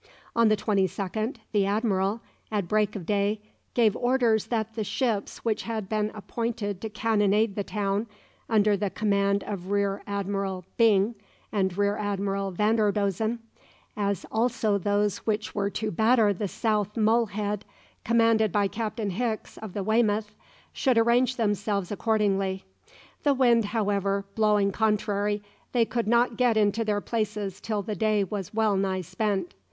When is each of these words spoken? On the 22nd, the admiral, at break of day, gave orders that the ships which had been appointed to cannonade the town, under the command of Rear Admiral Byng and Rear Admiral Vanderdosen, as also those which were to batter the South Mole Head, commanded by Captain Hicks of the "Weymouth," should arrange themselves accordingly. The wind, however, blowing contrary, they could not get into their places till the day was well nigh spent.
On 0.35 0.47
the 0.47 0.57
22nd, 0.57 1.35
the 1.51 1.67
admiral, 1.67 2.21
at 2.51 2.67
break 2.67 2.95
of 2.95 3.05
day, 3.05 3.39
gave 3.75 3.95
orders 3.95 4.47
that 4.47 4.73
the 4.73 4.83
ships 4.83 5.45
which 5.45 5.61
had 5.61 5.87
been 5.87 6.09
appointed 6.15 6.81
to 6.81 6.89
cannonade 6.89 7.53
the 7.53 7.63
town, 7.63 8.07
under 8.49 8.75
the 8.75 8.89
command 8.89 9.43
of 9.43 9.69
Rear 9.69 10.01
Admiral 10.07 10.65
Byng 10.75 11.13
and 11.51 11.77
Rear 11.77 11.97
Admiral 11.97 12.49
Vanderdosen, 12.51 13.41
as 13.95 14.25
also 14.31 14.79
those 14.79 15.19
which 15.19 15.53
were 15.53 15.69
to 15.69 15.91
batter 15.91 16.33
the 16.33 16.47
South 16.47 16.97
Mole 16.97 17.27
Head, 17.27 17.63
commanded 18.03 18.51
by 18.51 18.67
Captain 18.67 19.11
Hicks 19.11 19.55
of 19.59 19.73
the 19.73 19.83
"Weymouth," 19.83 20.33
should 20.73 20.97
arrange 20.97 21.35
themselves 21.35 21.91
accordingly. 21.91 22.65
The 23.21 23.35
wind, 23.35 23.65
however, 23.65 24.25
blowing 24.33 24.71
contrary, 24.71 25.43
they 25.73 25.85
could 25.85 26.07
not 26.07 26.37
get 26.37 26.57
into 26.57 26.83
their 26.83 27.01
places 27.01 27.61
till 27.61 27.83
the 27.83 27.93
day 27.95 28.23
was 28.23 28.51
well 28.51 28.75
nigh 28.75 29.01
spent. 29.01 29.53